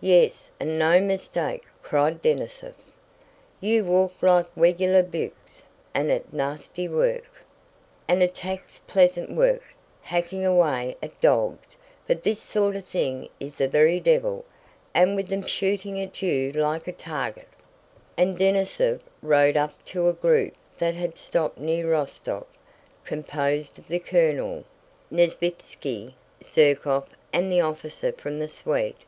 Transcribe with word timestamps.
"Yes 0.00 0.50
and 0.58 0.78
no 0.78 0.98
mistake!" 0.98 1.62
cried 1.82 2.22
Denísov. 2.22 2.72
"You 3.60 3.84
worked 3.84 4.22
like 4.22 4.46
wegular 4.56 5.02
bwicks 5.02 5.62
and 5.92 6.10
it's 6.10 6.32
nasty 6.32 6.88
work! 6.88 7.30
An 8.08 8.22
attack's 8.22 8.78
pleasant 8.86 9.30
work! 9.30 9.60
Hacking 10.00 10.42
away 10.46 10.96
at 11.02 11.10
the 11.20 11.28
dogs! 11.28 11.76
But 12.06 12.22
this 12.22 12.40
sort 12.40 12.76
of 12.76 12.86
thing 12.86 13.28
is 13.38 13.56
the 13.56 13.68
very 13.68 14.00
devil, 14.00 14.46
with 14.98 15.28
them 15.28 15.42
shooting 15.42 16.00
at 16.00 16.22
you 16.22 16.50
like 16.52 16.88
a 16.88 16.92
target." 16.92 17.48
And 18.16 18.38
Denísov 18.38 19.00
rode 19.20 19.58
up 19.58 19.84
to 19.92 20.08
a 20.08 20.14
group 20.14 20.54
that 20.78 20.94
had 20.94 21.18
stopped 21.18 21.58
near 21.58 21.84
Rostóv, 21.84 22.46
composed 23.04 23.78
of 23.78 23.86
the 23.88 23.98
colonel, 23.98 24.64
Nesvítski, 25.12 26.14
Zherkóv, 26.42 27.04
and 27.34 27.52
the 27.52 27.60
officer 27.60 28.12
from 28.12 28.38
the 28.38 28.48
suite. 28.48 29.02